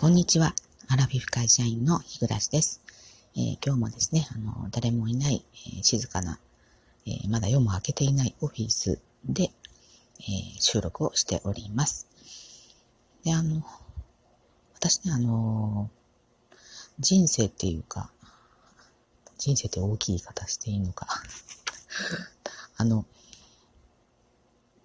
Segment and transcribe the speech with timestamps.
[0.00, 0.54] こんにちは。
[0.88, 2.80] アラフィフ会社員の日暮です。
[3.36, 6.38] えー、今日もですね、あの、誰もいない、えー、静かな、
[7.04, 9.50] えー、まだ夜も明けていないオフィスで、
[10.20, 10.22] え
[10.58, 12.06] 収録をしております。
[13.24, 13.62] で、あの、
[14.72, 15.90] 私ね、あの、
[16.98, 18.10] 人生っていうか、
[19.36, 21.08] 人生って大きい言い方していいのか。
[22.78, 23.04] あの、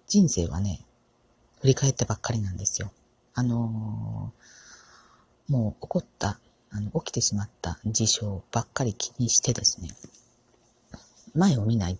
[0.08, 0.84] 人生はね、
[1.62, 2.92] 振り返ってばっかりなんですよ。
[3.32, 4.34] あの
[5.48, 6.38] もう起こった、
[6.70, 9.90] あの、起きてしまった事象ばっかり気にしてですね、
[11.34, 11.98] 前を見ない、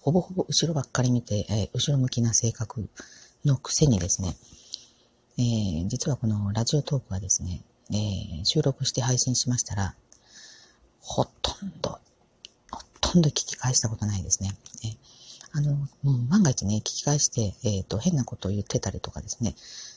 [0.00, 2.88] ほぼほぼ後ろばっかり見て、えー、後ろ向きな性格
[3.44, 4.36] のくせにですね、
[5.38, 9.94] えー、実はこのラジオトークはですね、えー、収録して配信しましたら、
[11.00, 11.98] ほとんど、
[12.70, 14.56] ほとんど聞き返したことないですね。
[14.84, 14.96] えー、
[15.52, 15.76] あの、
[16.28, 19.54] 万が一ね、聞き返して、えっ、ー、と、変なことを言ってたりとかですね、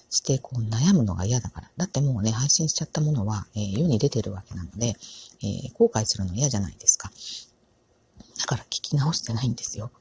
[0.10, 1.72] して、こう悩むのが嫌だから。
[1.78, 4.96] だってもうね、配信しちゃったものは、えー、世に出てるわけなので、
[5.44, 7.12] えー、後悔するの嫌じゃないですか。
[8.40, 9.92] だから聞き直してないんですよ。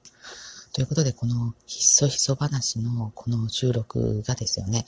[0.72, 4.84] ということで、このひっそひそ話のこの収録がですよね、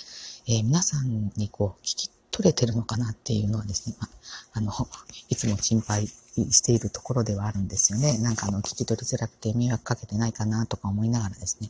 [0.47, 4.09] えー、皆さんにこう聞き取れてるのかなっていうのはですね、ま
[4.53, 4.73] あの、
[5.29, 8.19] いつも心配しているところではあるんですよね。
[8.19, 11.69] なんかあの、聞き取りづらくて迷惑かけてないかなとか思いながらですね、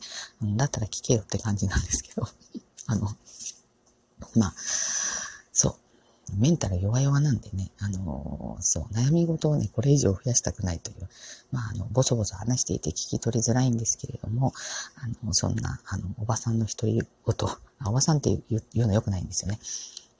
[0.57, 2.27] だったら聞けよって感じなんですけど、
[2.89, 3.07] あの、
[4.35, 4.53] まあ、
[5.51, 5.75] そう。
[6.37, 11.07] メンタル弱々なんでね、あの、そう、悩み事をね、これ以上増やしたくないという、
[11.51, 14.53] まあ、あの、ぼそぼそ話していて聞き取りづらいんですけれども、
[14.95, 19.59] あの、そんな、あの、おばさんの独り言、あおばさんって言う言うの良くないんですよね。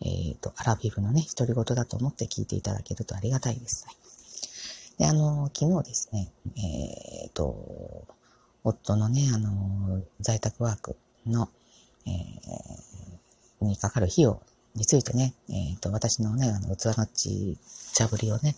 [0.02, 3.86] えっ、ー、と、アラフィフのね、独り言だと思って聞いていただけるとありがたいです。
[4.97, 8.06] で、あの、昨日ですね、えっ、ー、と、
[8.64, 11.50] 夫のね、あの、在宅ワークの、
[12.09, 14.41] えー、にかかる費用
[14.75, 17.57] についてね、えっ、ー、と、私のね、あの、器のち
[17.93, 18.55] 茶ぶりをね、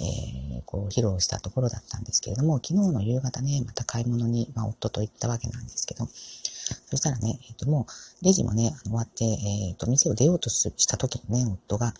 [0.00, 7.86] えー、こう、披露したところだったんですけれども、昨日の夕方ね、また買い物に、まあ、夫と行ったわけなんですけど、そしたらね、えっ、ー、と、も
[8.20, 11.94] う、レジもね、終わって、えっ、と、店を出ようとした時にね、夫が、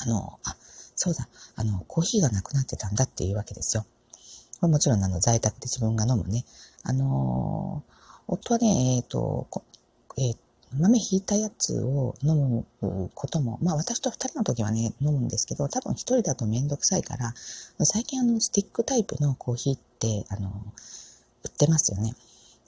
[0.00, 0.56] あの、あ、
[0.96, 3.84] そうだ、あの、コーヒーがなくなってたんだっていうわけですよ。
[4.60, 6.44] これもちろん、あの、在宅で自分が飲むね、
[6.84, 7.84] あの
[8.26, 9.46] 夫はね、えっ、ー、と、
[10.18, 10.36] えー、
[10.78, 12.64] 豆ひいたやつを飲む
[13.14, 17.34] ことも、まあ私と二人の時はね、飲むんですけど、多分一人だとめんどくさいから、
[17.84, 20.48] 最近あの、スティックタイプのコーヒーって、あの、
[21.44, 22.14] 売ってますよね。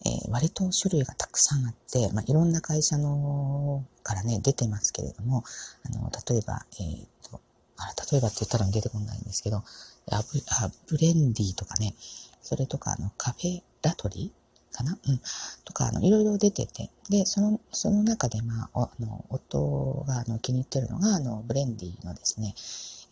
[0.06, 5.44] えー、割と種類がたくさんあって、まあ、いろんな会社のからね、出てますけれども、
[5.86, 7.40] あの、例えば、えっ、ー、と、
[7.78, 11.94] あ例えばって言ったら出てこないんですけど、アブあブレンディとかね、
[12.42, 14.43] それとか、あの、カフェラトリー
[14.74, 14.98] かな？
[15.08, 15.20] うん。
[15.64, 22.54] とか、あの、いろいろ出てて、で、その、その中で、まあ、あの、夫が、あの、気に入ってるのが、あの、ブレンディのですね、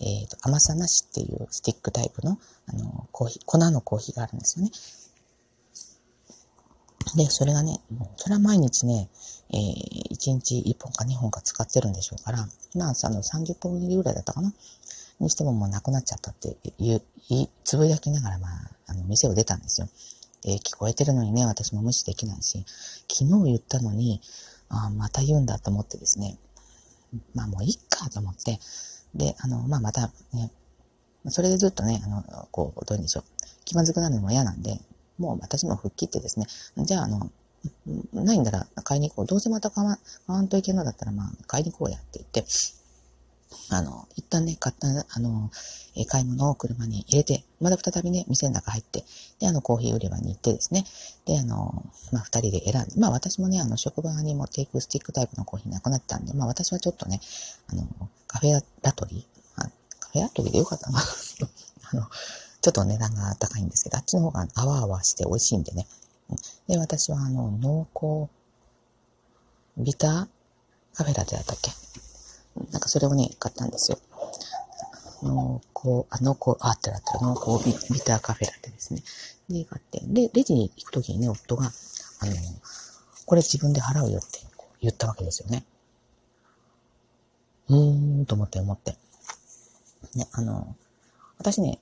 [0.00, 4.72] えっ、ー、と、甘さなしっていうスティックタイプの、あの、コーヒー、粉のコーヒーがあるんですよね。
[7.16, 7.78] で、それがね、
[8.16, 9.08] それは毎日ね、
[9.50, 12.38] えー、1日1本か2本か使ってるんでしょうから、
[12.74, 14.52] まあ、あの、30本入りぐらいだったかな？
[15.20, 17.02] にしてももうなくなっちゃったって言う、
[17.64, 18.50] つぶやきながら、まあ、
[18.86, 19.88] あの、店を出たんですよ。
[20.42, 22.64] で、聞こえてるのにね、私も無視できないし、
[23.10, 24.20] 昨日言ったのに、
[24.68, 26.38] あまた言うんだと思ってですね、
[27.34, 28.58] まあもういっかと思って、
[29.14, 30.50] で、あの、まあまたね、
[31.28, 33.24] それでずっとね、あの、こう、どういうんでしょう、
[33.64, 34.80] 気まずくなるのも嫌なんで、
[35.18, 36.46] もう私も吹っ切ってですね、
[36.78, 37.30] じゃあ、あの、
[38.12, 39.26] ないんだら買いに行こう。
[39.26, 42.44] どうせまた買わ買わんといけんのだったら、まあ、買いに行こうやって言って、
[43.70, 45.50] あの、一旦ね、買った、あの、
[45.94, 49.04] え買い物を車に入れて、また再びね、店の中入って、
[49.40, 50.84] で、あの、コーヒー売り場に行ってですね、
[51.26, 57.20] で、あの、まあ、二人で選んで、まあ、私もね、あの、職場に持っていくスティックタイプのコーヒーなくなったんで、まあ、私はちょっとね、
[57.68, 57.86] あの、
[58.26, 59.62] カフェラトリー、
[60.00, 61.00] カフェラトリーでよかったな。
[61.92, 62.06] あの、
[62.62, 65.86] ちょっと値段が高いんですけど、あっちの方が泡々して美味しいんでね。
[66.68, 68.30] で、私はあの、濃厚、
[69.76, 70.28] ビター
[70.94, 71.70] カフェラテだったっけ？
[72.70, 73.98] なんかそれをね、買ったんですよ。
[75.22, 79.02] 濃厚、あ、濃厚、あってなったら濃厚ビビターカフェラテですね。
[79.48, 81.66] で、買って、で、レジに行くときにね、夫が、
[82.20, 82.32] あの、
[83.24, 84.40] これ自分で払うよって
[84.80, 85.64] 言ったわけですよね。
[87.68, 88.96] うーん、と思って思って。
[90.14, 90.76] ね、あの、
[91.38, 91.78] 私ね、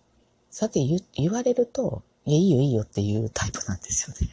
[0.51, 4.33] さて言言われると、いや、いいよいいよっていうタイプなんですよね。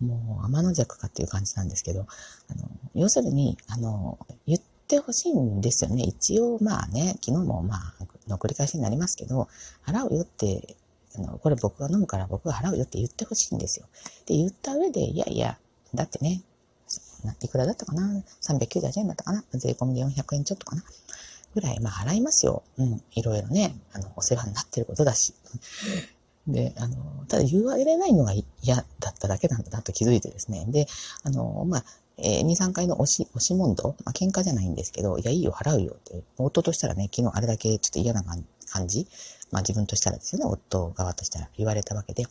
[0.00, 2.06] もう、天の弱かっていう感じなんですけど、
[2.50, 4.59] あの、要するに、あの、言
[4.90, 6.02] ってほしいんですよね。
[6.02, 7.94] 一応、まあね、昨日もまあ、
[8.28, 9.48] の繰り返しになりますけど、
[9.86, 10.76] 払うよって、
[11.16, 13.86] あの、これ僕が飲むから僕が払うよって言ってほしいんですよ。
[14.26, 15.58] で、言った上で、いやいや、
[15.94, 16.42] だってね、
[17.40, 19.44] いくらだったかな ?398 円だったかな？
[19.52, 20.82] 税込みで400円ちょっとかな？
[21.54, 22.64] ぐらい、まあ払いますよ。
[22.78, 23.02] うん。
[23.12, 25.34] いろいろね、あの、お世話になってることだし。
[26.48, 26.96] で、あの、
[27.28, 30.64] ただ言われないのが嫌だっただけなんだなと気づいてですね。
[30.68, 30.86] で、
[31.22, 31.84] あの、まあ、
[32.22, 39.06] えー、2、3回の押し、押し問答、まあ、喧嘩じゃないんですけど、いや、いいよ、払うよって、夫としたらね、昨日あれだけちょっと嫌な感じ、
[39.50, 42.24] まあ自分としたらですよね、夫側としたら言われたわけで、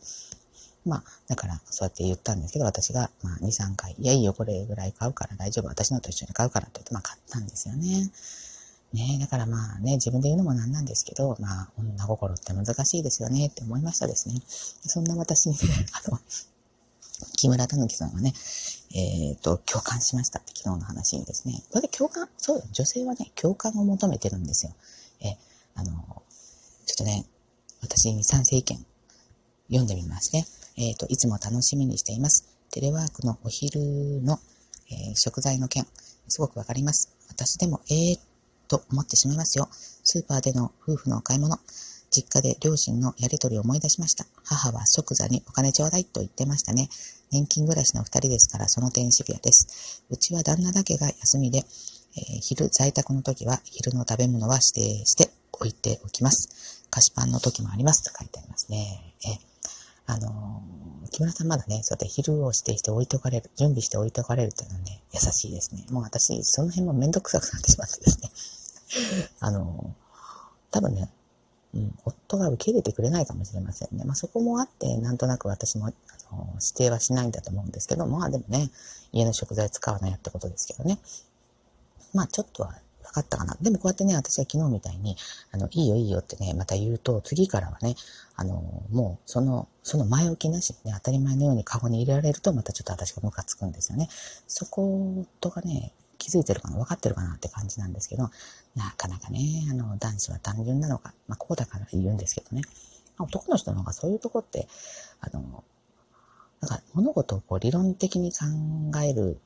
[0.86, 8.10] まあ、だから、そうやって言ったんですけど、私が、まあ、2、3回、いや、いいよ、これぐらい買うから大丈夫、私のと一緒に買うからって言って、まあ、買ったんですよね。
[8.94, 14.42] ねだからまあね、自分で言うのもなんなんですけど、まあ、女心って難しいですよねって思いましたですね。
[14.48, 15.60] そんな私にね、
[16.08, 16.20] あの、
[17.38, 18.34] 木村たぬきさんがね、
[18.96, 21.62] えっ、ー、と、共感しましたって昨日の話にですね。
[21.72, 24.74] これ共感、そう女性はね、共感を求めてるんですよ。
[25.22, 25.38] え、
[25.76, 25.92] あの、
[26.86, 27.26] ちょっとね、
[27.82, 28.86] 私に賛成意見
[29.68, 30.46] 読んでみますね。
[30.78, 32.48] えっ、ー、と、いつも楽しみにしています。
[32.72, 34.40] テレワークのお昼の、
[34.90, 35.86] えー、食材の件、
[36.28, 37.16] すごくわかります。
[37.30, 38.20] 私でも、ええー、
[38.68, 39.68] と思ってしまいますよ。
[39.72, 41.58] スーパーでの夫婦のお買い物。
[42.12, 44.26] 実家で両親のやりとりを思い出しました。
[44.44, 46.90] 母は即座にお金ちょうだいと言ってましたね。
[47.32, 50.04] 年金暮らしの二人ですからその点シビアです。
[50.10, 51.66] うちは旦那だけが休みで、えー、
[52.42, 56.84] 昼在宅の時は昼の食べ物は指定して置いておきます。
[56.90, 59.14] 菓子パンの時もありますと書いてありますね。
[59.26, 59.50] えー
[60.10, 65.86] あのー、木村さんまだね、そうやって昼を指定して置いておかれる、準備して置いておかれるっていうのはね、優しいですね。
[65.92, 68.32] もう私、その辺もめんどくさくなってしまってですね。
[69.40, 71.12] あのー、多分ね、
[71.74, 74.04] うん、夫が受け入れてくれないかもしれませんね。
[74.04, 75.90] まあそこもあって、なんとなく私も、あ
[76.36, 78.70] の、指定はしないんだと思うんですけど、まあでもね、
[79.12, 81.00] 家の食材使わないってことですけどね。
[82.14, 82.74] まあちょっとは
[83.04, 83.58] 分かったかな。
[83.62, 85.16] でもこうやってね、私は昨日みたいに、
[85.52, 87.96] あの、いいよいいよってね、また言うと、次からはね、
[88.36, 94.10] あの、もう、その、その前置きなしにね、当たり前のようにカゴに入れられると、またちょっと私がムカつくんですよね。
[94.48, 98.30] そことがね、気づいてるかな、分かってるかなって感じなんですけど、
[98.76, 102.62] なかなかね、あの、男子は単純なのか、まあ、こうだから言うんですけどね、
[103.18, 104.68] 男の人の方がそういうとこって、
[105.22, 105.64] あの、
[106.62, 108.46] なんか物事をこう理論的に考
[109.00, 109.38] える思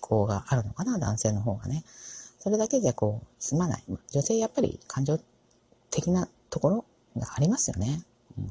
[0.00, 1.84] 考があるのかな、男性の方がね。
[2.38, 3.84] それだけじゃこう、済まない。
[4.12, 5.18] 女性やっぱり感情
[5.90, 6.84] 的なところ
[7.16, 8.02] がありますよね。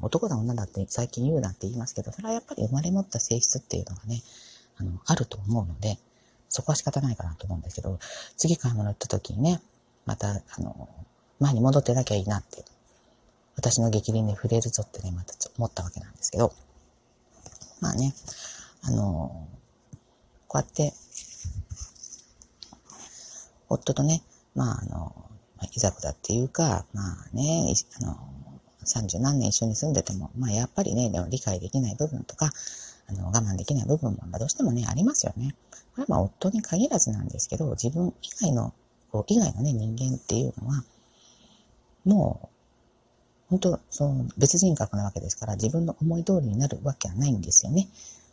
[0.02, 4.22] 男だ女だって最近言うなって言いますけど、それはやっぱり生まれ持った性質っていうのがね、
[4.78, 5.98] あの、あると思うので、
[6.50, 8.00] そこは仕方ないかなと思うんですけど、
[8.38, 9.62] 次買い物行った時にね、
[10.06, 10.90] また、あの、
[11.40, 12.64] 前に戻ってなきゃいいなって、
[13.56, 16.54] 私の激励に触れるぞってね、また思ったわけなんですけど、
[17.82, 18.14] まあね、
[18.84, 19.48] あの、
[20.48, 20.94] こうやって、
[23.70, 24.24] 夫とね、
[24.56, 25.28] まあ、あの、
[25.74, 28.18] いざこざっていうか、まあね、あの、
[28.84, 32.52] 三十何年一緒に住んでても、まあやっぱりね、でも理解できない部分とか、
[33.08, 35.56] あの、我慢できない部分も、どうしてもね、ありますよね。
[35.96, 38.74] これはまあ夫に限らずなんですけど、自分以外の、
[39.28, 40.84] 以外のね、人間っていうのは、
[42.06, 42.48] もう、
[43.50, 47.88] 本当その別人格なわけですから、自分の思い通りになるわけはないんですよね。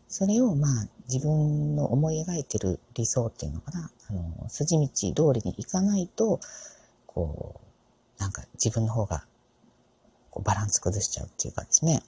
[0.08, 6.40] それをまあ自分の思い描いてる理想っていうのかな、あの、筋道通りにいかないと、
[7.06, 7.60] こ
[8.18, 9.24] う、なんか自分の方が
[10.42, 12.02] バランス崩しちゃうっていうかですね。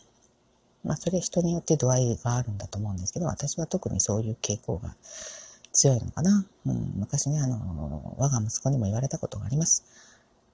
[0.86, 4.94] まあそれ人によって度合いがあるんだと思うんですけど、私は特にそういう傾向が
[5.72, 6.46] 強いのかな。
[6.66, 9.84] うん、昔ね、あの、我が息子にも言われたことがあります。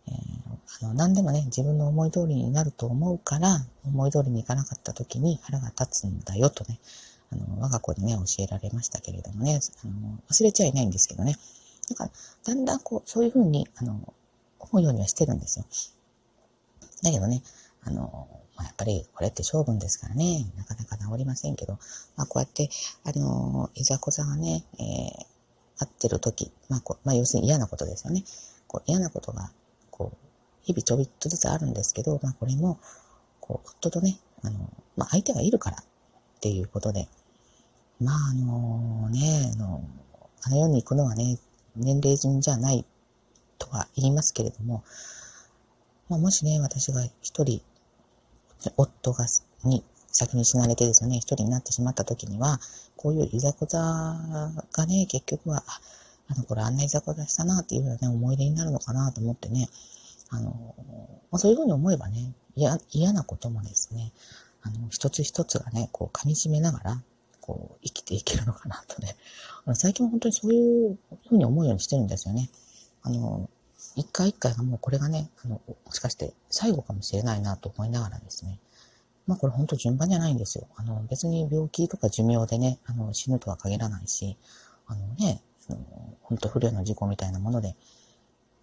[0.09, 6.80] えー、あの、何でもね、自分の思い通りになると思うから、思い通りにいかなかった時に腹が立つんだよとね、
[7.30, 11.37] あの、我が子にね、教えられましたけれどもね、あの、忘れちゃいないんですけどね。
[11.90, 12.11] だから、
[12.45, 14.14] だんだんこう、そういうふうに、あの、
[14.59, 15.66] 思うようにはしてるんですよ。
[17.02, 17.42] だけどね、
[17.85, 18.28] あの、
[18.62, 21.78] まあ、やっぱりこれって性分ですからね、なかなか治りませんけど、
[22.16, 22.69] まあ、こうやって、
[23.04, 24.83] あの、いざこざがね、えー、
[25.81, 28.23] 合ってる時、まあこまあ、要するに嫌なことですよね。
[28.69, 29.50] こう嫌なことが、
[29.90, 30.16] こう、
[30.62, 32.78] 日々ちょびっとずつあるんですけど、まあ、これも、
[33.40, 35.85] こう、夫とね、あの、まあ、相手がいるからっ
[36.40, 37.09] ていうことで、
[38.00, 39.83] まあ、あのね、あの、
[40.42, 41.38] あの世に行くのはね、
[41.75, 42.85] 年齢順じゃない
[43.59, 44.85] とは言いますけれども、
[46.09, 47.62] まあ、もしね、私が一人、
[48.76, 49.26] 夫が、
[49.64, 52.61] に、先に死なれてですね、一人になってしまった時には、
[52.97, 53.78] こういういざこざ
[54.73, 55.64] がね、結局は、
[56.28, 59.69] あ、の、これあんないざこざしたなっていうようなね、思い出になるのかなと思ってね、
[60.31, 60.75] あの、
[61.31, 64.12] まあ、そういうふうに思えばね、嫌なこともですね、
[64.62, 67.02] あの、一つ一つがね、こう噛み締めながら、
[67.40, 69.16] こう、生きていけるのかなとね。
[69.75, 72.50] 最近は本当にそういうふうに思うようにしてるんですよね。
[73.02, 73.50] あの、
[73.96, 78.58] 一回一回がもうこれがね、あの、もしかして最後かもしれないなと思いながらですね。
[79.26, 80.66] まあこれ本当順番じゃないんですよ。
[80.76, 84.37] あの、別に病気とか寿命でね、あの、死ぬとは限らないし、
[84.87, 85.78] あのね、あの
[86.22, 87.76] 本当不慮の事故みたいなもので、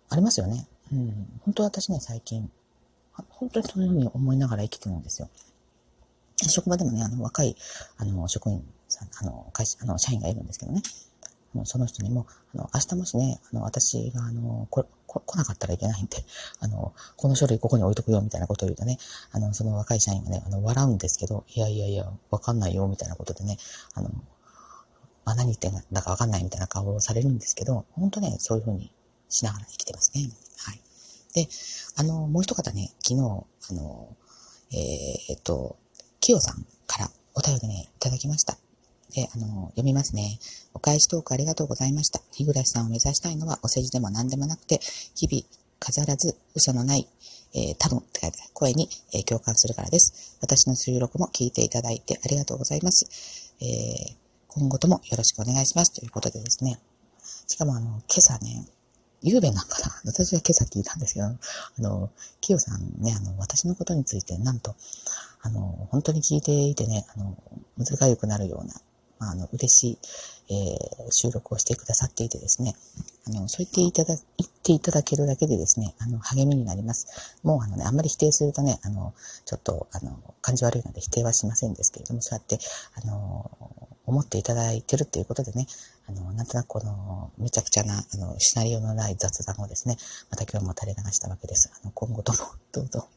[0.09, 0.67] ありますよね。
[0.91, 1.27] うん。
[1.41, 2.49] 本当私ね、最近、
[3.29, 5.29] 本当にそういうふうに思いながら生きてるんですよ。
[6.47, 7.55] 職場でもね、あの、若い、
[7.97, 10.81] あの、職員さん、あの、会社、あの、社員がいるんですけどね。
[11.55, 14.89] あのその人にも、あの、明日もしね、あの、私が、あの、ここ
[15.25, 16.17] 来なかったらいけないんで、
[16.59, 18.97] あの、この書類ここに置いとくよ、みたいなことを言うとね、
[19.31, 23.57] あの、その若い社員がね、あの、笑うんですけど、いやいやいや、わかんないよ、みたいなことでね、
[23.95, 24.09] あの、
[25.25, 28.91] あ、何言ってんだかわかんないみたいな顔をされるんですけど、本当ね、そういうふうに
[29.29, 30.29] しながら生きてますね。
[30.57, 30.81] はい。
[31.33, 31.47] で、
[31.95, 34.15] あの、もう一方ね、昨日、あの、
[34.71, 35.77] えー、っと、
[36.19, 38.57] きよさんからお便りね、いただきました。
[39.13, 40.39] で、あの、読みますね。
[40.73, 42.21] お返しトークありがとうございました。
[42.31, 44.79] 日暮さんを目指したいのはお世辞でも何でもなくて、
[45.15, 45.43] 日々
[45.79, 47.07] 飾らず嘘のない、
[47.55, 50.37] えー、多分って書いてある声に、えー、共感するからです。
[50.41, 53.53] 私の収録も聞いていただいてありがとうございます。
[53.61, 54.15] えー、
[54.47, 55.93] 今後ともよろしくお願いします。
[55.93, 56.79] ということでですね。
[57.47, 58.67] しかもあの、今朝ね、
[59.21, 61.37] ゆうべなんかな 私は今朝聞いたんですけど、あ
[61.79, 62.09] の、
[62.41, 64.75] きよさんね、あの、私のことについて、なんと、
[65.41, 67.37] あの、本当に聞いていてね、あの、
[67.75, 68.73] むずがゆくなるような、
[69.19, 69.97] まあ、あの、嬉しい、
[70.51, 72.75] えー、収録をしてくださっていてですね、
[73.27, 77.39] あの、そう言っていただ、言っていただけるだけでですね、あの、励みになります。
[77.43, 79.13] もうあのね、あんまり否定するとね、あの、
[79.45, 82.57] ちょっと、あの、感じ悪いので否定はしませんですけれども、そうやって、
[82.95, 83.51] あの、
[84.05, 85.67] 思っていただいてるっていうことでね、
[86.07, 89.97] あの、なんとなくこの、めちゃくちゃな、あの、シナリオのない雑談をですね、
[90.31, 91.71] また今日も垂れ流したわけです。
[91.81, 92.39] あの、今後とも、
[92.71, 93.07] どうぞ、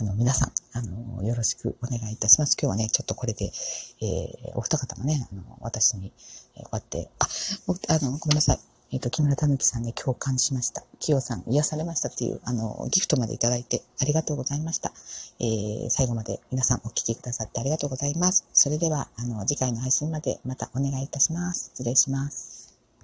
[0.00, 2.56] あの、皆さん、あの、よろしくお願いいたします。
[2.60, 6.12] 今日はね、ちょっとこれで、えー、お二方もね、あの、私に、
[6.56, 7.26] えー、こうやって、あ、
[7.94, 8.58] あの、ごめんなさい。
[8.92, 10.84] えっ、ー、と、木村たぬきさんね、共感しました。
[11.00, 14.92] きよさん、癒されましたっていう、あの、ギフトまでいただいてありがとうございました。
[15.40, 18.46] えー、最後まで皆さんお聞きくださってありがとうございます。
[18.52, 21.70] それでは、あの、次回の配信までまたお願いいたします。
[21.74, 22.55] 失礼します。